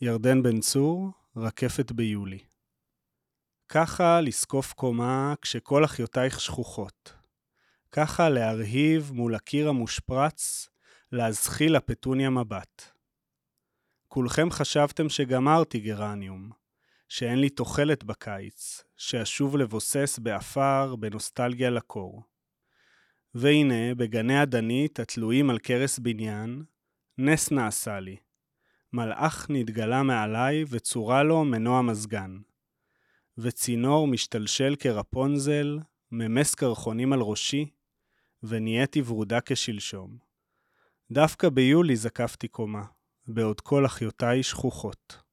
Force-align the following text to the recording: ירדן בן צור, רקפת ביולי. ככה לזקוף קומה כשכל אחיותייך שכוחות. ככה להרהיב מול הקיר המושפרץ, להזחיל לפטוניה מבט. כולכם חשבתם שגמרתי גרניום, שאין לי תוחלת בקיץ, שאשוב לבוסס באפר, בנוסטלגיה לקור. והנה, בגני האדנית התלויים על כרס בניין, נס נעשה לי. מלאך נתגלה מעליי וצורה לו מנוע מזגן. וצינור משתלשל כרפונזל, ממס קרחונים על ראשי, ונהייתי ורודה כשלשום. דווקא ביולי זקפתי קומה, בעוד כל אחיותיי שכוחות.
ירדן 0.00 0.42
בן 0.42 0.60
צור, 0.60 1.10
רקפת 1.36 1.92
ביולי. 1.92 2.38
ככה 3.68 4.20
לזקוף 4.20 4.72
קומה 4.72 5.34
כשכל 5.42 5.84
אחיותייך 5.84 6.40
שכוחות. 6.40 7.12
ככה 7.92 8.28
להרהיב 8.28 9.10
מול 9.14 9.34
הקיר 9.34 9.68
המושפרץ, 9.68 10.68
להזחיל 11.12 11.76
לפטוניה 11.76 12.30
מבט. 12.30 12.82
כולכם 14.08 14.50
חשבתם 14.50 15.08
שגמרתי 15.08 15.80
גרניום, 15.80 16.50
שאין 17.08 17.38
לי 17.40 17.50
תוחלת 17.50 18.04
בקיץ, 18.04 18.84
שאשוב 18.96 19.56
לבוסס 19.56 20.18
באפר, 20.22 20.96
בנוסטלגיה 20.96 21.70
לקור. 21.70 22.22
והנה, 23.34 23.94
בגני 23.94 24.38
האדנית 24.38 25.00
התלויים 25.00 25.50
על 25.50 25.58
כרס 25.58 25.98
בניין, 25.98 26.64
נס 27.18 27.50
נעשה 27.50 28.00
לי. 28.00 28.16
מלאך 28.92 29.46
נתגלה 29.50 30.02
מעליי 30.02 30.64
וצורה 30.68 31.22
לו 31.22 31.44
מנוע 31.44 31.82
מזגן. 31.82 32.38
וצינור 33.38 34.06
משתלשל 34.06 34.74
כרפונזל, 34.78 35.78
ממס 36.12 36.54
קרחונים 36.54 37.12
על 37.12 37.20
ראשי, 37.20 37.70
ונהייתי 38.42 39.02
ורודה 39.06 39.38
כשלשום. 39.44 40.18
דווקא 41.10 41.48
ביולי 41.48 41.96
זקפתי 41.96 42.48
קומה, 42.48 42.84
בעוד 43.26 43.60
כל 43.60 43.86
אחיותיי 43.86 44.42
שכוחות. 44.42 45.25